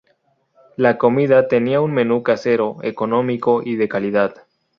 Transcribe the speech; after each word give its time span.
La 0.77 0.97
comida 0.97 1.47
tenía 1.47 1.79
un 1.79 1.93
menú 1.93 2.23
casero, 2.23 2.77
económico 2.81 3.61
y 3.63 3.75
de 3.75 3.87
calidad. 3.87 4.47